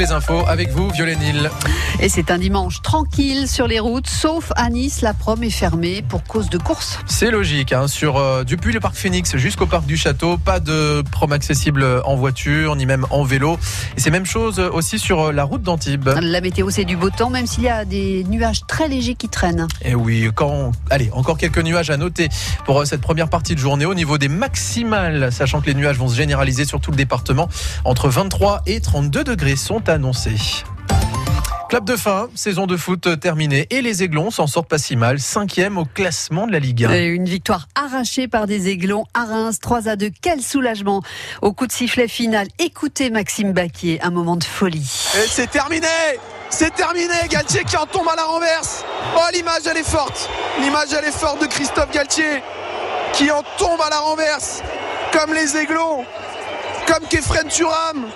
les 0.00 0.12
infos 0.12 0.46
avec 0.48 0.70
vous, 0.70 0.88
Violet 0.88 1.14
Nil. 1.14 1.50
Et 2.00 2.08
c'est 2.08 2.30
un 2.30 2.38
dimanche 2.38 2.80
tranquille 2.80 3.46
sur 3.46 3.66
les 3.66 3.80
routes, 3.80 4.06
sauf 4.06 4.50
à 4.56 4.70
Nice, 4.70 5.02
la 5.02 5.12
prom 5.12 5.42
est 5.42 5.50
fermée 5.50 6.02
pour 6.08 6.24
cause 6.24 6.48
de 6.48 6.56
course. 6.56 6.98
C'est 7.04 7.30
logique, 7.30 7.74
hein, 7.74 7.86
sur 7.86 8.16
euh, 8.16 8.42
depuis 8.42 8.72
le 8.72 8.80
parc 8.80 8.94
Phoenix 8.94 9.36
jusqu'au 9.36 9.66
parc 9.66 9.84
du 9.84 9.98
Château, 9.98 10.38
pas 10.38 10.58
de 10.58 11.02
prom 11.10 11.32
accessible 11.32 11.84
en 12.06 12.16
voiture, 12.16 12.76
ni 12.76 12.86
même 12.86 13.04
en 13.10 13.24
vélo. 13.24 13.58
Et 13.98 14.00
c'est 14.00 14.10
même 14.10 14.24
chose 14.24 14.58
aussi 14.58 14.98
sur 14.98 15.20
euh, 15.20 15.32
la 15.32 15.44
route 15.44 15.62
d'Antibes. 15.62 16.08
La 16.22 16.40
météo, 16.40 16.70
c'est 16.70 16.86
du 16.86 16.96
beau 16.96 17.10
temps, 17.10 17.28
même 17.28 17.46
s'il 17.46 17.64
y 17.64 17.68
a 17.68 17.84
des 17.84 18.24
nuages 18.24 18.62
très 18.66 18.88
légers 18.88 19.16
qui 19.16 19.28
traînent. 19.28 19.68
Et 19.84 19.94
oui, 19.94 20.30
quand, 20.34 20.72
allez, 20.88 21.10
encore 21.12 21.36
quelques 21.36 21.62
nuages 21.62 21.90
à 21.90 21.98
noter 21.98 22.30
pour 22.64 22.80
euh, 22.80 22.84
cette 22.86 23.02
première 23.02 23.28
partie 23.28 23.54
de 23.54 23.60
journée 23.60 23.84
au 23.84 23.94
niveau 23.94 24.16
des 24.16 24.28
maximales, 24.28 25.30
sachant 25.30 25.60
que 25.60 25.66
les 25.66 25.74
nuages 25.74 25.98
vont 25.98 26.08
se 26.08 26.16
généraliser 26.16 26.64
sur 26.64 26.80
tout 26.80 26.90
le 26.90 26.96
département. 26.96 27.50
Entre 27.84 28.08
23 28.08 28.62
et 28.64 28.80
32 28.80 29.24
degrés 29.24 29.56
sont 29.56 29.89
annoncés. 29.90 30.64
Club 31.68 31.84
de 31.84 31.94
fin, 31.94 32.28
saison 32.34 32.66
de 32.66 32.76
foot 32.76 33.20
terminée 33.20 33.68
et 33.70 33.80
les 33.80 34.02
Aiglons 34.02 34.32
s'en 34.32 34.48
sortent 34.48 34.68
pas 34.68 34.78
si 34.78 34.96
mal, 34.96 35.20
cinquième 35.20 35.78
au 35.78 35.84
classement 35.84 36.48
de 36.48 36.52
la 36.52 36.58
Ligue 36.58 36.84
1. 36.84 37.12
une 37.12 37.26
victoire 37.26 37.68
arrachée 37.76 38.26
par 38.26 38.48
des 38.48 38.68
Aiglons 38.68 39.04
à 39.14 39.24
Reims, 39.24 39.60
3 39.60 39.88
à 39.88 39.94
2, 39.94 40.10
quel 40.20 40.40
soulagement 40.40 41.02
au 41.42 41.52
coup 41.52 41.68
de 41.68 41.72
sifflet 41.72 42.08
final. 42.08 42.48
Écoutez 42.58 43.08
Maxime 43.10 43.52
Baquier, 43.52 44.00
un 44.02 44.10
moment 44.10 44.36
de 44.36 44.42
folie. 44.42 44.84
c'est 45.28 45.50
terminé 45.50 45.86
c'est 46.52 46.74
terminé, 46.74 47.14
Galtier 47.28 47.62
qui 47.62 47.76
en 47.76 47.86
tombe 47.86 48.08
à 48.12 48.16
la 48.16 48.24
renverse. 48.24 48.84
Oh 49.14 49.20
l'image 49.32 49.62
elle 49.70 49.76
est 49.76 49.88
forte. 49.88 50.28
L'image 50.60 50.88
elle 50.98 51.04
est 51.04 51.16
forte 51.16 51.40
de 51.40 51.46
Christophe 51.46 51.92
Galtier 51.92 52.42
qui 53.12 53.30
en 53.30 53.44
tombe 53.56 53.80
à 53.80 53.88
la 53.88 54.00
renverse 54.00 54.60
comme 55.12 55.32
les 55.32 55.56
Aiglons, 55.56 56.04
comme 56.88 57.06
Kefren 57.08 57.46
Turam 57.46 58.06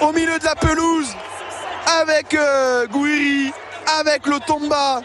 au 0.00 0.12
milieu 0.12 0.38
de 0.38 0.44
la 0.44 0.54
pelouse 0.54 1.14
avec 2.00 2.34
euh, 2.34 2.86
Gouiri, 2.86 3.52
avec 4.00 4.26
Lotomba. 4.26 5.02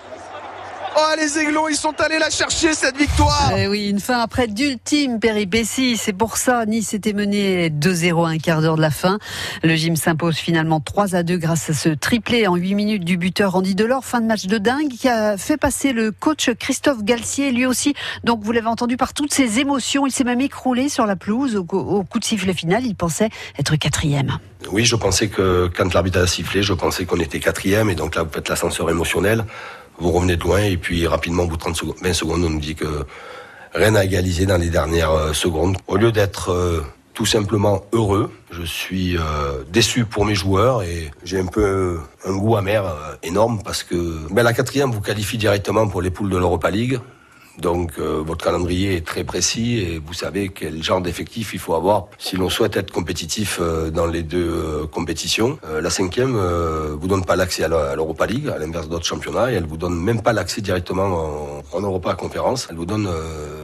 Oh, 0.95 1.15
les 1.17 1.37
Aiglons, 1.37 1.67
ils 1.67 1.75
sont 1.75 1.93
allés 2.01 2.19
la 2.19 2.29
chercher, 2.29 2.73
cette 2.73 2.97
victoire. 2.97 3.51
Eh 3.55 3.67
oui, 3.67 3.89
une 3.89 3.99
fin 3.99 4.19
après 4.19 4.47
d'ultime 4.47 5.19
péripéties. 5.19 5.97
C'est 5.97 6.13
pour 6.13 6.37
ça, 6.37 6.65
Nice 6.65 6.93
était 6.93 7.13
mené 7.13 7.69
2-0 7.69 8.25
à 8.25 8.29
un 8.29 8.37
quart 8.37 8.61
d'heure 8.61 8.75
de 8.75 8.81
la 8.81 8.89
fin. 8.89 9.19
Le 9.63 9.75
gym 9.75 9.95
s'impose 9.95 10.37
finalement 10.37 10.79
3 10.79 11.15
à 11.15 11.23
2 11.23 11.37
grâce 11.37 11.69
à 11.69 11.73
ce 11.73 11.89
triplé 11.89 12.47
en 12.47 12.55
8 12.55 12.75
minutes 12.75 13.05
du 13.05 13.17
buteur 13.17 13.55
Andy 13.55 13.75
Delors. 13.75 14.03
Fin 14.03 14.21
de 14.21 14.25
match 14.25 14.47
de 14.47 14.57
dingue 14.57 14.89
qui 14.89 15.07
a 15.07 15.37
fait 15.37 15.57
passer 15.57 15.93
le 15.93 16.11
coach 16.11 16.49
Christophe 16.59 17.03
Galcier, 17.03 17.51
lui 17.51 17.65
aussi. 17.65 17.93
Donc, 18.23 18.43
vous 18.43 18.51
l'avez 18.51 18.67
entendu 18.67 18.97
par 18.97 19.13
toutes 19.13 19.33
ses 19.33 19.59
émotions. 19.59 20.07
Il 20.07 20.11
s'est 20.11 20.23
même 20.23 20.41
écroulé 20.41 20.89
sur 20.89 21.05
la 21.05 21.15
pelouse 21.15 21.55
au, 21.55 21.65
au 21.71 22.03
coup 22.03 22.19
de 22.19 22.25
sifflet 22.25 22.53
final. 22.53 22.85
Il 22.85 22.95
pensait 22.95 23.29
être 23.57 23.75
quatrième. 23.75 24.39
Oui, 24.71 24.85
je 24.85 24.95
pensais 24.95 25.29
que 25.29 25.69
quand 25.75 25.93
l'arbitre 25.93 26.19
a 26.19 26.27
sifflé, 26.27 26.61
je 26.63 26.73
pensais 26.73 27.05
qu'on 27.05 27.19
était 27.19 27.39
quatrième 27.39 27.89
et 27.89 27.95
donc 27.95 28.15
là 28.15 28.23
vous 28.23 28.31
faites 28.31 28.49
l'ascenseur 28.49 28.89
émotionnel, 28.89 29.45
vous 29.99 30.11
revenez 30.11 30.37
de 30.37 30.43
loin 30.43 30.61
et 30.61 30.77
puis 30.77 31.07
rapidement 31.07 31.43
au 31.43 31.47
bout 31.47 31.55
de 31.55 31.61
30 31.61 31.75
secondes, 31.75 31.95
20 32.01 32.13
secondes 32.13 32.43
on 32.43 32.49
nous 32.49 32.59
dit 32.59 32.75
que 32.75 33.05
rien 33.73 33.91
n'a 33.91 34.03
égalisé 34.03 34.45
dans 34.45 34.57
les 34.57 34.69
dernières 34.69 35.11
euh, 35.11 35.33
secondes. 35.33 35.77
Au 35.87 35.97
lieu 35.97 36.11
d'être 36.11 36.51
euh, 36.51 36.83
tout 37.13 37.25
simplement 37.25 37.83
heureux, 37.91 38.31
je 38.51 38.63
suis 38.63 39.17
euh, 39.17 39.63
déçu 39.69 40.05
pour 40.05 40.25
mes 40.25 40.35
joueurs 40.35 40.83
et 40.83 41.11
j'ai 41.23 41.39
un 41.39 41.45
peu 41.45 41.99
un 42.25 42.35
goût 42.35 42.55
amer 42.55 42.83
énorme 43.23 43.61
parce 43.63 43.83
que 43.83 44.27
ben, 44.31 44.43
la 44.43 44.53
quatrième 44.53 44.91
vous 44.91 45.01
qualifie 45.01 45.37
directement 45.37 45.87
pour 45.87 46.01
les 46.01 46.09
poules 46.09 46.29
de 46.29 46.37
l'Europa 46.37 46.71
League. 46.71 46.99
Donc 47.59 47.93
euh, 47.99 48.21
votre 48.25 48.43
calendrier 48.43 48.95
est 48.95 49.05
très 49.05 49.23
précis 49.23 49.79
et 49.79 49.99
vous 49.99 50.13
savez 50.13 50.49
quel 50.49 50.81
genre 50.81 51.01
d'effectif 51.01 51.53
il 51.53 51.59
faut 51.59 51.73
avoir 51.73 52.07
si 52.17 52.37
l'on 52.37 52.49
souhaite 52.49 52.77
être 52.77 52.91
compétitif 52.91 53.59
euh, 53.61 53.89
dans 53.89 54.05
les 54.05 54.23
deux 54.23 54.49
euh, 54.49 54.87
compétitions. 54.87 55.59
la 55.81 55.89
cinquième 55.89 56.37
vous 56.99 57.07
donne 57.07 57.25
pas 57.25 57.35
l'accès 57.35 57.63
à 57.63 57.67
l'Europa 57.67 58.25
League, 58.25 58.49
à 58.49 58.57
l'inverse 58.57 58.87
d'autres 58.89 59.05
championnats, 59.05 59.51
et 59.51 59.55
elle 59.55 59.65
vous 59.65 59.77
donne 59.77 59.95
même 59.95 60.21
pas 60.21 60.33
l'accès 60.33 60.61
directement 60.61 61.63
en, 61.73 61.81
Europa 61.81 62.13
Conférence. 62.15 62.67
Elle 62.69 62.77
vous 62.77 62.85
donne 62.85 63.09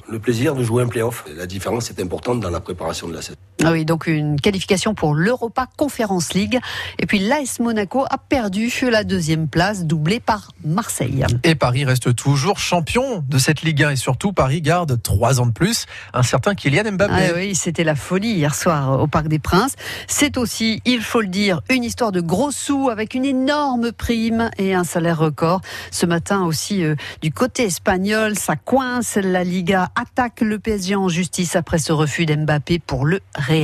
le 0.08 0.19
plaisir 0.19 0.56
de 0.56 0.64
jouer 0.64 0.84
un 0.84 0.88
playoff. 0.88 1.25
La 1.36 1.46
différence 1.46 1.90
est 1.90 2.00
importante 2.02 2.40
dans 2.40 2.50
la 2.50 2.59
préparation 2.59 3.08
de 3.08 3.14
la 3.14 3.22
saison. 3.22 3.38
Ah 3.66 3.72
oui, 3.72 3.86
donc 3.86 4.08
une 4.08 4.40
qualification 4.40 4.94
pour 4.94 5.16
l'Europa 5.16 5.68
Conference 5.78 6.34
League. 6.34 6.59
Et 7.00 7.06
puis 7.06 7.20
l'AS 7.20 7.59
Monaco 7.59 8.06
a 8.09 8.18
perdu 8.18 8.70
la 8.90 9.03
deuxième 9.03 9.48
place, 9.48 9.86
doublée 9.86 10.20
par 10.20 10.52
Marseille. 10.64 11.26
Et 11.44 11.56
Paris 11.56 11.86
reste 11.86 12.16
toujours 12.16 12.59
champion 12.59 13.24
de 13.28 13.38
cette 13.38 13.62
Ligue 13.62 13.84
1 13.84 13.92
et 13.92 13.96
surtout 13.96 14.34
Paris 14.34 14.62
garde 14.62 15.02
trois 15.02 15.40
ans 15.40 15.46
de 15.46 15.52
plus 15.52 15.86
un 16.14 16.24
certain 16.24 16.56
Kylian 16.56 16.92
Mbappé. 16.92 17.14
Ah 17.14 17.34
oui, 17.36 17.56
c'était 17.56 17.84
la 17.84 17.96
folie 17.96 18.34
hier 18.34 18.54
soir 18.54 19.02
au 19.02 19.08
Parc 19.08 19.28
des 19.28 19.40
Princes. 19.40 19.75
C'est 20.08 20.38
aussi, 20.38 20.81
il 20.86 21.02
faut 21.02 21.22
le 21.22 21.28
dire, 21.28 21.62
une 21.70 21.84
histoire 21.84 22.12
de 22.12 22.22
gros 22.22 22.52
sous 22.52 22.90
avec 22.90 23.14
une 23.14 23.25
énorme 23.25 23.92
prime 23.92 24.50
et 24.58 24.75
un 24.75 24.84
salaire 24.84 25.18
record. 25.18 25.62
Ce 25.92 26.06
matin 26.06 26.44
aussi 26.44 26.84
euh, 26.84 26.96
du 27.22 27.31
côté 27.31 27.64
espagnol, 27.64 28.38
ça 28.38 28.56
coince. 28.56 29.16
La 29.16 29.44
Liga 29.44 29.90
attaque 29.96 30.42
le 30.42 30.59
PSG 30.59 30.96
en 30.96 31.09
justice 31.09 31.56
après 31.56 31.78
ce 31.78 31.92
refus 31.94 32.25
d'Mbappé 32.25 32.80
pour 32.80 33.06
le 33.06 33.22
Real. 33.36 33.55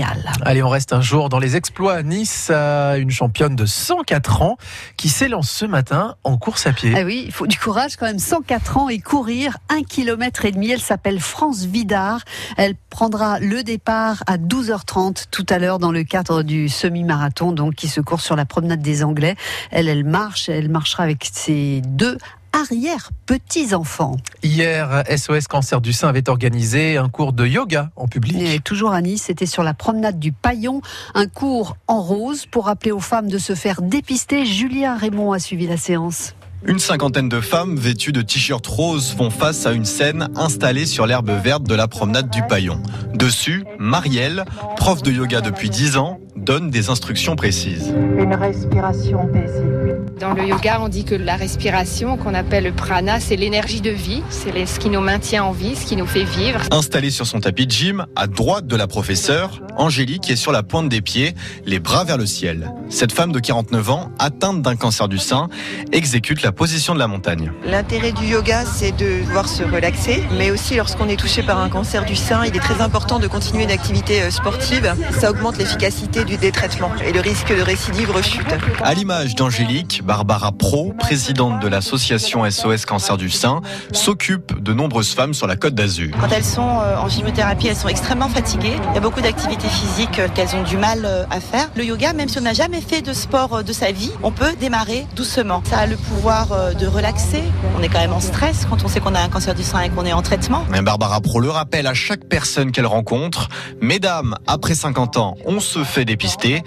Allez, 0.43 0.63
on 0.63 0.69
reste 0.69 0.93
un 0.93 1.01
jour 1.01 1.27
dans 1.27 1.39
les 1.39 1.55
exploits 1.55 1.95
à 1.95 2.03
Nice, 2.03 2.49
une 2.49 3.11
championne 3.11 3.55
de 3.55 3.65
104 3.65 4.41
ans 4.41 4.57
qui 4.95 5.09
s'élance 5.09 5.49
ce 5.49 5.65
matin 5.65 6.15
en 6.23 6.37
course 6.37 6.65
à 6.67 6.71
pied. 6.73 6.93
Ah 6.95 7.03
oui, 7.03 7.23
il 7.25 7.31
faut 7.31 7.47
du 7.47 7.59
courage 7.59 7.97
quand 7.97 8.05
même, 8.05 8.19
104 8.19 8.77
ans 8.77 8.89
et 8.89 8.99
courir 8.99 9.57
un 9.69 9.83
kilomètre 9.83 10.45
et 10.45 10.51
demi. 10.51 10.71
Elle 10.71 10.81
s'appelle 10.81 11.19
France 11.19 11.65
Vidard. 11.65 12.21
Elle 12.57 12.75
prendra 12.89 13.39
le 13.39 13.63
départ 13.63 14.23
à 14.27 14.37
12h30 14.37 15.25
tout 15.31 15.45
à 15.49 15.59
l'heure 15.59 15.79
dans 15.79 15.91
le 15.91 16.03
cadre 16.03 16.43
du 16.43 16.69
semi-marathon, 16.69 17.51
donc 17.51 17.75
qui 17.75 17.87
se 17.87 17.99
court 18.01 18.21
sur 18.21 18.35
la 18.35 18.45
promenade 18.45 18.81
des 18.81 19.03
Anglais. 19.03 19.35
Elle, 19.71 19.89
elle 19.89 20.05
marche, 20.05 20.47
elle 20.47 20.69
marchera 20.69 21.03
avec 21.03 21.29
ses 21.31 21.81
deux 21.85 22.17
arrière-petits-enfants. 22.61 24.17
Hier, 24.43 25.03
SOS 25.15 25.47
Cancer 25.47 25.81
du 25.81 25.93
Sein 25.93 26.07
avait 26.07 26.29
organisé 26.29 26.97
un 26.97 27.09
cours 27.09 27.33
de 27.33 27.45
yoga 27.45 27.91
en 27.95 28.07
public. 28.07 28.37
Et 28.39 28.59
toujours 28.59 28.91
à 28.91 29.01
Nice, 29.01 29.23
c'était 29.27 29.45
sur 29.45 29.63
la 29.63 29.73
promenade 29.73 30.19
du 30.19 30.31
Paillon, 30.31 30.81
un 31.13 31.27
cours 31.27 31.77
en 31.87 32.01
rose 32.01 32.45
pour 32.45 32.65
rappeler 32.65 32.91
aux 32.91 32.99
femmes 32.99 33.29
de 33.29 33.37
se 33.37 33.55
faire 33.55 33.81
dépister. 33.81 34.45
Julien 34.45 34.95
Raymond 34.95 35.31
a 35.31 35.39
suivi 35.39 35.67
la 35.67 35.77
séance. 35.77 36.35
Une 36.63 36.77
cinquantaine 36.77 37.27
de 37.27 37.41
femmes 37.41 37.75
vêtues 37.75 38.11
de 38.11 38.21
t-shirts 38.21 38.67
roses 38.67 39.15
font 39.17 39.31
face 39.31 39.65
à 39.65 39.71
une 39.71 39.85
scène 39.85 40.29
installée 40.35 40.85
sur 40.85 41.07
l'herbe 41.07 41.31
verte 41.43 41.63
de 41.63 41.73
la 41.73 41.87
promenade 41.87 42.29
du 42.29 42.43
Paillon. 42.43 42.79
Dessus, 43.15 43.63
Marielle, 43.79 44.45
prof 44.77 45.01
de 45.01 45.11
yoga 45.11 45.41
depuis 45.41 45.71
10 45.71 45.97
ans, 45.97 46.19
donne 46.35 46.69
des 46.69 46.89
instructions 46.89 47.35
précises. 47.35 47.91
Une 48.19 48.35
respiration 48.35 49.27
paisible 49.27 49.80
dans 50.21 50.33
le 50.33 50.47
yoga, 50.47 50.77
on 50.79 50.87
dit 50.87 51.03
que 51.03 51.15
la 51.15 51.35
respiration, 51.35 52.15
qu'on 52.15 52.35
appelle 52.35 52.65
le 52.65 52.71
prana, 52.71 53.19
c'est 53.19 53.35
l'énergie 53.35 53.81
de 53.81 53.89
vie, 53.89 54.21
c'est 54.29 54.67
ce 54.67 54.79
qui 54.79 54.91
nous 54.91 55.01
maintient 55.01 55.43
en 55.43 55.51
vie, 55.51 55.75
ce 55.75 55.83
qui 55.83 55.95
nous 55.95 56.05
fait 56.05 56.25
vivre. 56.25 56.61
Installée 56.69 57.09
sur 57.09 57.25
son 57.25 57.39
tapis 57.39 57.65
de 57.65 57.71
gym, 57.71 58.05
à 58.15 58.27
droite 58.27 58.67
de 58.67 58.75
la 58.75 58.85
professeure, 58.85 59.61
Angélique 59.77 60.29
est 60.29 60.35
sur 60.35 60.51
la 60.51 60.61
pointe 60.61 60.89
des 60.89 61.01
pieds, 61.01 61.33
les 61.65 61.79
bras 61.79 62.03
vers 62.03 62.17
le 62.17 62.27
ciel. 62.27 62.71
Cette 62.89 63.11
femme 63.11 63.31
de 63.31 63.39
49 63.39 63.89
ans, 63.89 64.11
atteinte 64.19 64.61
d'un 64.61 64.75
cancer 64.75 65.07
du 65.07 65.17
sein, 65.17 65.49
exécute 65.91 66.43
la 66.43 66.51
position 66.51 66.93
de 66.93 66.99
la 66.99 67.07
montagne. 67.07 67.51
L'intérêt 67.65 68.11
du 68.11 68.25
yoga, 68.25 68.63
c'est 68.65 68.95
de 68.95 69.23
pouvoir 69.23 69.47
se 69.47 69.63
relaxer, 69.63 70.23
mais 70.37 70.51
aussi 70.51 70.75
lorsqu'on 70.75 71.09
est 71.09 71.17
touché 71.17 71.41
par 71.41 71.59
un 71.59 71.69
cancer 71.69 72.05
du 72.05 72.15
sein, 72.15 72.45
il 72.45 72.55
est 72.55 72.59
très 72.59 72.81
important 72.81 73.17
de 73.17 73.27
continuer 73.27 73.63
une 73.63 73.71
activité 73.71 74.21
euh, 74.21 74.29
sportive. 74.29 74.93
Ça 75.19 75.31
augmente 75.31 75.57
l'efficacité 75.57 76.25
du 76.25 76.37
détraitement 76.37 76.91
et 77.03 77.11
le 77.11 77.21
risque 77.21 77.55
de 77.55 77.61
récidive 77.61 78.11
rechute. 78.11 78.53
À 78.83 78.93
l'image 78.93 79.33
d'Angélique, 79.33 80.01
Barbara 80.11 80.51
Pro, 80.51 80.91
présidente 80.99 81.61
de 81.61 81.69
l'association 81.69 82.43
SOS 82.51 82.85
Cancer 82.85 83.15
du 83.15 83.29
Sein, 83.29 83.61
s'occupe 83.93 84.61
de 84.61 84.73
nombreuses 84.73 85.13
femmes 85.13 85.33
sur 85.33 85.47
la 85.47 85.55
côte 85.55 85.73
d'Azur. 85.73 86.13
Quand 86.19 86.27
elles 86.35 86.43
sont 86.43 86.67
euh, 86.67 86.97
en 86.97 87.07
chimiothérapie, 87.07 87.67
elles 87.67 87.77
sont 87.77 87.87
extrêmement 87.87 88.27
fatiguées. 88.27 88.75
Il 88.89 88.95
y 88.95 88.97
a 88.97 88.99
beaucoup 88.99 89.21
d'activités 89.21 89.69
physiques 89.69 90.19
euh, 90.19 90.27
qu'elles 90.27 90.53
ont 90.53 90.63
du 90.63 90.75
mal 90.75 91.05
euh, 91.05 91.23
à 91.31 91.39
faire. 91.39 91.69
Le 91.77 91.85
yoga, 91.85 92.11
même 92.11 92.27
si 92.27 92.39
on 92.39 92.41
n'a 92.41 92.51
jamais 92.51 92.81
fait 92.81 93.01
de 93.01 93.13
sport 93.13 93.63
de 93.63 93.71
sa 93.71 93.93
vie, 93.93 94.11
on 94.21 94.31
peut 94.31 94.51
démarrer 94.59 95.05
doucement. 95.15 95.63
Ça 95.63 95.77
a 95.77 95.85
le 95.85 95.95
pouvoir 95.95 96.75
de 96.77 96.87
relaxer. 96.87 97.43
On 97.79 97.81
est 97.81 97.87
quand 97.87 98.01
même 98.01 98.11
en 98.11 98.19
stress 98.19 98.67
quand 98.69 98.83
on 98.83 98.89
sait 98.89 98.99
qu'on 98.99 99.15
a 99.15 99.21
un 99.21 99.29
cancer 99.29 99.55
du 99.55 99.63
sein 99.63 99.79
et 99.79 99.89
qu'on 99.89 100.05
est 100.05 100.11
en 100.11 100.21
traitement. 100.21 100.65
Barbara 100.83 101.21
Pro 101.21 101.39
le 101.39 101.49
rappelle 101.49 101.87
à 101.87 101.93
chaque 101.93 102.25
personne 102.25 102.73
qu'elle 102.73 102.85
rencontre. 102.85 103.47
Mesdames, 103.79 104.35
après 104.45 104.75
50 104.75 105.15
ans, 105.15 105.37
on 105.45 105.61
se 105.61 105.85
fait 105.85 106.03
dépister. 106.03 106.63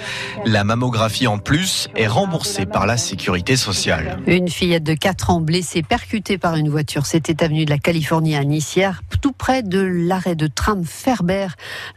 La 0.46 0.64
mammographie 0.64 1.26
en 1.26 1.36
plus 1.36 1.88
est 1.94 2.06
remboursée 2.06 2.64
par 2.64 2.86
la 2.86 2.96
sécurité 2.96 3.33
sécurité 3.34 3.56
sociale. 3.56 4.18
Une 4.28 4.48
fillette 4.48 4.84
de 4.84 4.94
4 4.94 5.30
ans 5.30 5.40
blessée, 5.40 5.82
percutée 5.82 6.38
par 6.38 6.54
une 6.54 6.68
voiture. 6.68 7.04
C'était 7.06 7.42
avenue 7.42 7.64
de 7.64 7.70
la 7.70 7.78
Californie 7.78 8.36
à 8.36 8.44
Nissière, 8.44 9.02
tout 9.20 9.32
près 9.32 9.64
de 9.64 9.80
l'arrêt 9.80 10.36
de 10.36 10.46
tram 10.46 10.84
Ferber. 10.84 11.48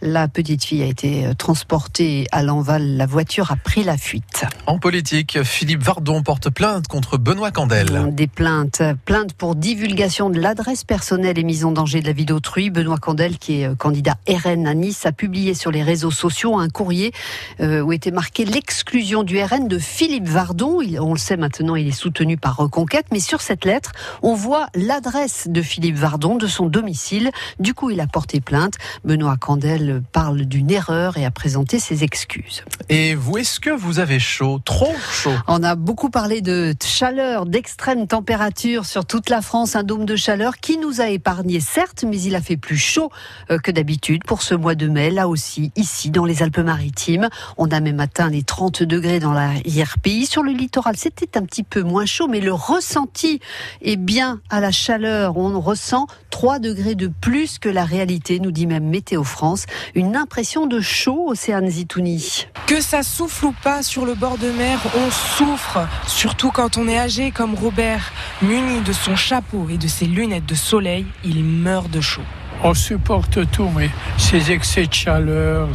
La 0.01 0.27
petite 0.27 0.63
fille 0.63 0.81
a 0.81 0.87
été 0.87 1.27
euh, 1.27 1.33
transportée 1.35 2.25
à 2.31 2.41
l'enval. 2.41 2.97
La 2.97 3.05
voiture 3.05 3.51
a 3.51 3.55
pris 3.55 3.83
la 3.83 3.97
fuite. 3.97 4.45
En 4.65 4.79
politique, 4.79 5.43
Philippe 5.43 5.83
Vardon 5.83 6.23
porte 6.23 6.49
plainte 6.49 6.87
contre 6.87 7.17
Benoît 7.17 7.51
Candel. 7.51 8.07
Des 8.13 8.27
plaintes. 8.27 8.81
Plainte 9.05 9.33
pour 9.33 9.55
divulgation 9.55 10.31
de 10.31 10.39
l'adresse 10.39 10.83
personnelle 10.83 11.37
et 11.37 11.43
mise 11.43 11.65
en 11.65 11.71
danger 11.71 12.01
de 12.01 12.07
la 12.07 12.13
vie 12.13 12.25
d'autrui. 12.25 12.71
Benoît 12.71 12.97
Candel, 12.97 13.37
qui 13.37 13.61
est 13.61 13.67
euh, 13.67 13.75
candidat 13.75 14.15
RN 14.27 14.65
à 14.65 14.73
Nice, 14.73 15.05
a 15.05 15.11
publié 15.11 15.53
sur 15.53 15.69
les 15.69 15.83
réseaux 15.83 16.11
sociaux 16.11 16.57
un 16.57 16.69
courrier 16.69 17.11
euh, 17.59 17.81
où 17.81 17.91
était 17.91 18.11
marqué 18.11 18.43
l'exclusion 18.45 19.21
du 19.21 19.39
RN 19.39 19.67
de 19.67 19.77
Philippe 19.77 20.27
Vardon. 20.27 20.79
on 20.99 21.15
le 21.17 21.19
sait 21.19 21.35
maintenant, 21.35 21.75
il 21.75 21.87
est 21.87 21.91
soutenu 21.91 22.37
par 22.37 22.57
Reconquête, 22.57 23.07
mais 23.11 23.19
sur 23.19 23.41
cette 23.41 23.65
lettre, 23.65 23.91
on 24.21 24.35
voit 24.35 24.67
l'adresse 24.75 25.47
de 25.49 25.63
Philippe 25.63 25.95
Vardon, 25.95 26.35
de 26.35 26.45
son 26.45 26.67
domicile. 26.67 27.31
Du 27.59 27.73
coup, 27.73 27.89
il 27.89 27.99
a 28.01 28.05
porté 28.05 28.39
plainte. 28.39 28.75
Benoît 29.03 29.35
Candel 29.35 30.03
parle 30.11 30.45
d'une 30.45 30.69
erreur 30.69 31.17
et 31.17 31.25
a 31.25 31.31
présenté 31.31 31.79
ses 31.79 32.03
excuses. 32.03 32.63
Et 32.89 33.15
vous, 33.15 33.37
est-ce 33.37 33.59
que 33.59 33.71
vous 33.71 33.97
avez 33.97 34.19
chaud 34.19 34.59
Trop 34.63 34.93
chaud? 35.11 35.33
On 35.47 35.63
a 35.63 35.75
beaucoup 35.75 36.11
parlé 36.11 36.41
de 36.41 36.75
chaleur, 36.83 37.47
d'extrême 37.47 38.05
température 38.05 38.85
sur 38.85 39.05
toute 39.05 39.31
la 39.31 39.41
France, 39.41 39.75
un 39.75 39.83
dôme 39.83 40.05
de 40.05 40.15
chaleur 40.15 40.57
qui 40.57 40.77
nous 40.77 41.01
a 41.01 41.09
épargné, 41.09 41.59
certes, 41.59 42.05
mais 42.07 42.21
il 42.21 42.35
a 42.35 42.41
fait 42.41 42.57
plus 42.57 42.77
chaud 42.77 43.11
euh, 43.49 43.57
que 43.57 43.71
d'habitude 43.71 44.23
pour 44.23 44.43
ce 44.43 44.53
mois 44.53 44.75
de 44.75 44.87
mai, 44.87 45.09
là 45.09 45.27
aussi, 45.27 45.71
ici, 45.75 46.11
dans 46.11 46.25
les 46.25 46.43
Alpes-Maritimes. 46.43 47.29
On 47.57 47.71
a 47.71 47.79
même 47.79 47.99
atteint 47.99 48.29
les 48.29 48.43
30 48.43 48.83
degrés 48.83 49.19
dans 49.19 49.33
l'arrière-pays. 49.33 50.27
Sur 50.27 50.43
le 50.43 50.51
littoral, 50.51 50.95
c'était 51.07 51.38
un 51.38 51.45
petit 51.45 51.63
peu 51.63 51.83
moins 51.83 52.06
chaud, 52.06 52.27
mais 52.27 52.42
le 52.42 52.54
ressenti 52.54 53.39
est 53.81 53.95
bien 53.95 54.42
à 54.50 54.59
la 54.59 54.71
chaleur. 54.71 55.38
On 55.38 55.62
ressent 55.62 56.07
3 56.31 56.59
degrés 56.59 56.95
de 56.95 57.07
plus 57.07 57.59
que 57.59 57.69
la 57.69 57.86
réalité, 57.86 58.39
nous 58.42 58.51
dit 58.51 58.68
même 58.68 58.89
Météo 58.89 59.24
France. 59.24 59.65
Une 59.95 60.18
impression 60.18 60.68
de 60.68 60.81
chaud, 60.81 61.27
Océane 61.30 61.69
Zitouni. 61.69 62.48
Que 62.65 62.81
ça 62.81 63.04
souffle 63.04 63.45
ou 63.45 63.56
pas 63.63 63.83
sur 63.83 64.06
le 64.06 64.15
bord 64.15 64.38
de 64.38 64.51
mer, 64.51 64.80
on 64.98 65.09
souffre, 65.12 65.88
surtout 66.07 66.51
quand 66.51 66.77
on 66.77 66.88
est 66.89 67.00
âgé 67.00 67.31
comme 67.31 67.56
Robert. 67.56 68.12
Muni 68.42 68.81
de 68.81 68.92
son 68.92 69.15
chapeau 69.15 69.68
et 69.69 69.77
de 69.77 69.88
ses 69.88 70.06
lunettes 70.06 70.45
de 70.45 70.56
soleil, 70.56 71.06
il 71.24 71.44
meurt 71.44 71.89
de 71.89 72.01
chaud 72.01 72.24
on 72.63 72.74
supporte 72.74 73.50
tout, 73.51 73.69
mais 73.75 73.89
ces 74.18 74.51
excès 74.51 74.88
de 74.88 74.94
chaleur, 74.94 75.68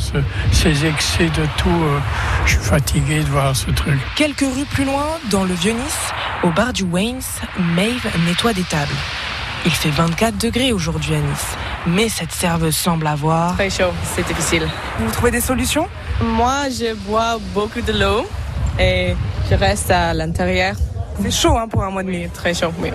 ces 0.51 0.87
excès 0.87 1.27
de 1.27 1.47
tout, 1.57 1.69
euh, 1.69 1.99
je 2.47 2.53
suis 2.53 2.61
fatigué 2.61 3.21
de 3.21 3.29
voir 3.29 3.55
ce 3.55 3.71
truc. 3.71 3.99
Quelques 4.17 4.41
rues 4.41 4.67
plus 4.71 4.85
loin, 4.85 5.07
dans 5.31 5.45
le 5.45 5.55
Vieux-Nice, 5.55 6.13
au 6.43 6.51
bar 6.51 6.73
du 6.73 6.83
Waynes, 6.83 7.21
Maeve 7.59 8.07
nettoie 8.27 8.53
des 8.53 8.65
tables. 8.65 8.93
Il 9.65 9.71
fait 9.71 9.91
24 9.91 10.39
degrés 10.39 10.73
aujourd'hui 10.73 11.15
à 11.15 11.19
Nice, 11.19 11.57
mais 11.87 12.09
cette 12.09 12.33
serveuse 12.33 12.77
semble 12.77 13.07
avoir... 13.07 13.55
Très 13.55 13.71
chaud, 13.71 13.93
c'est 14.15 14.27
difficile. 14.27 14.67
Vous 14.99 15.11
trouvez 15.13 15.31
des 15.31 15.41
solutions? 15.41 15.87
Moi, 16.21 16.69
je 16.69 16.95
bois 16.95 17.39
beaucoup 17.55 17.81
de 17.81 17.93
l'eau 17.93 18.27
et 18.79 19.15
je 19.49 19.55
reste 19.55 19.91
à 19.91 20.15
l'intérieur 20.15 20.75
c'est 21.21 21.31
chaud 21.31 21.57
hein, 21.57 21.69
pour 21.69 21.83
un 21.83 21.91
mois 21.91 22.03
de 22.03 22.11
mai. 22.11 22.31
Très 22.33 22.55
chaud, 22.55 22.73
oui. 22.81 22.91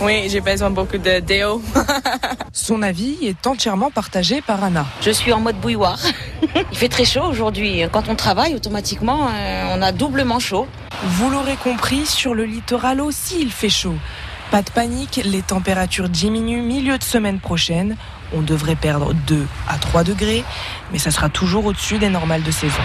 Oui, 0.00 0.28
j'ai 0.28 0.40
besoin 0.40 0.70
beaucoup 0.70 0.98
de 0.98 1.20
déo. 1.20 1.62
Son 2.52 2.82
avis 2.82 3.18
est 3.22 3.46
entièrement 3.46 3.90
partagé 3.90 4.40
par 4.40 4.62
Anna. 4.62 4.86
Je 5.00 5.10
suis 5.10 5.32
en 5.32 5.40
mode 5.40 5.56
bouilloire. 5.56 5.98
Il 6.72 6.78
fait 6.78 6.88
très 6.88 7.04
chaud 7.04 7.24
aujourd'hui. 7.24 7.82
Quand 7.92 8.08
on 8.08 8.14
travaille, 8.14 8.54
automatiquement, 8.54 9.28
euh, 9.28 9.74
on 9.76 9.82
a 9.82 9.92
doublement 9.92 10.38
chaud. 10.38 10.66
Vous 11.04 11.30
l'aurez 11.30 11.56
compris, 11.56 12.06
sur 12.06 12.34
le 12.34 12.44
littoral 12.44 13.00
aussi, 13.00 13.36
il 13.40 13.52
fait 13.52 13.68
chaud. 13.68 13.94
Pas 14.50 14.62
de 14.62 14.70
panique, 14.70 15.20
les 15.24 15.42
températures 15.42 16.08
diminuent 16.08 16.62
milieu 16.62 16.98
de 16.98 17.04
semaine 17.04 17.38
prochaine. 17.38 17.96
On 18.34 18.40
devrait 18.40 18.74
perdre 18.74 19.14
2 19.14 19.46
à 19.68 19.78
3 19.78 20.02
degrés, 20.04 20.42
mais 20.90 20.98
ça 20.98 21.10
sera 21.10 21.28
toujours 21.28 21.66
au-dessus 21.66 21.98
des 21.98 22.08
normales 22.08 22.42
de 22.42 22.50
saison. 22.50 22.82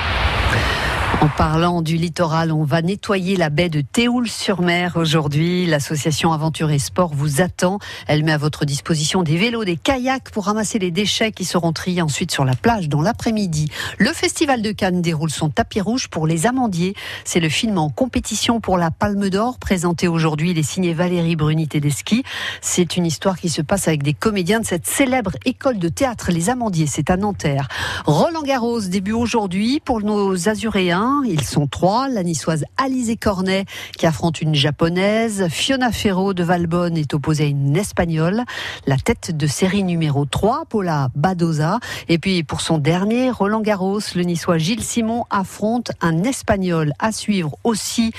En 1.24 1.30
parlant 1.30 1.82
du 1.82 1.96
littoral, 1.96 2.52
on 2.52 2.66
va 2.66 2.82
nettoyer 2.82 3.38
la 3.38 3.50
baie 3.50 3.70
de 3.70 3.80
Théoul-sur-Mer 3.80 4.98
aujourd'hui. 4.98 5.66
L'association 5.66 6.34
Aventure 6.34 6.70
et 6.70 6.80
Sport 6.80 7.14
vous 7.16 7.40
attend. 7.40 7.80
Elle 8.08 8.26
met 8.26 8.34
à 8.34 8.38
votre 8.38 8.66
disposition 8.66 9.24
des 9.24 9.38
vélos, 9.38 9.64
des 9.64 9.78
kayaks 9.78 10.32
pour 10.32 10.48
ramasser 10.48 10.80
les 10.80 10.92
déchets 10.92 11.32
qui 11.32 11.46
seront 11.46 11.72
triés 11.72 12.02
ensuite 12.02 12.32
sur 12.32 12.44
la 12.44 12.56
plage 12.56 12.90
dans 12.90 13.02
l'après-midi. 13.02 13.72
Le 14.00 14.10
Festival 14.10 14.62
de 14.62 14.74
Cannes 14.74 15.02
déroule 15.02 15.30
son 15.30 15.48
tapis 15.48 15.80
rouge 15.80 16.10
pour 16.10 16.28
les 16.28 16.46
amandiers. 16.46 16.94
C'est 17.24 17.40
le 17.40 17.48
film 17.48 17.78
en 17.78 17.90
compétition 17.90 18.60
pour 18.60 18.78
la 18.78 18.92
Palme 18.92 19.30
d'Or 19.30 19.60
présenté 19.60 20.10
aujourd'hui. 20.10 20.52
Il 20.52 20.58
est 20.58 20.64
signé 20.64 20.94
Valérie 20.94 21.38
Bruni 21.38 21.70
Tedeschi. 21.70 22.26
C'est 22.60 22.98
une 22.98 23.06
histoire 23.06 23.40
qui 23.40 23.48
se 23.48 23.62
passe 23.62 23.88
avec 23.88 24.04
des 24.04 24.14
comédiens 24.14 24.60
de 24.60 24.66
cette 24.66 24.88
célèbre 24.88 25.32
école 25.46 25.80
de 25.80 25.88
théâtre 25.88 26.32
Les 26.34 26.50
Amandiers. 26.50 26.88
C'est 26.88 27.10
à 27.10 27.16
Nanterre. 27.16 27.70
Roland 28.06 28.44
Garros 28.44 28.82
début 28.82 29.14
aujourd'hui 29.14 29.80
pour 29.80 30.02
nos 30.02 30.50
Azuréens. 30.50 31.13
Ils 31.26 31.44
sont 31.44 31.68
trois. 31.68 32.10
La 32.10 32.24
niçoise 32.24 32.66
Alizé 32.78 33.16
Cornet 33.16 33.66
qui 33.98 34.06
affronte 34.06 34.42
une 34.42 34.56
japonaise. 34.56 35.48
Fiona 35.50 35.92
Ferro 35.92 36.34
de 36.34 36.44
Valbonne 36.44 36.98
est 36.98 37.14
opposée 37.14 37.46
à 37.46 37.48
une 37.48 37.76
espagnole. 37.78 38.44
La 38.88 38.98
tête 38.98 39.36
de 39.36 39.48
série 39.48 39.84
numéro 39.84 40.26
3, 40.26 40.66
Paula 40.70 41.10
Badoza. 41.16 41.80
Et 42.10 42.18
puis 42.18 42.44
pour 42.44 42.62
son 42.62 42.78
dernier, 42.78 43.30
Roland 43.32 43.62
Garros, 43.62 44.00
le 44.16 44.24
niçois 44.24 44.58
Gilles 44.58 44.84
Simon 44.84 45.26
affronte 45.30 45.92
un 46.02 46.24
espagnol 46.24 46.94
à 47.00 47.12
suivre 47.12 47.58
aussi 47.64 48.12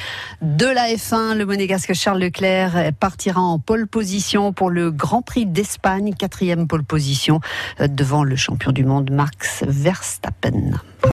de 0.42 0.66
la 0.66 0.88
F1. 0.88 1.34
Le 1.34 1.46
monégasque 1.46 1.94
Charles 1.94 2.20
Leclerc 2.20 2.92
partira 3.00 3.40
en 3.40 3.58
pole 3.58 3.86
position 3.86 4.52
pour 4.52 4.70
le 4.70 4.90
Grand 4.90 5.22
Prix 5.22 5.46
d'Espagne, 5.46 6.14
quatrième 6.14 6.68
pole 6.68 6.84
position 6.84 7.40
devant 7.80 8.24
le 8.24 8.36
champion 8.36 8.72
du 8.72 8.84
monde 8.84 9.10
Max 9.10 9.64
Verstappen. 9.66 10.80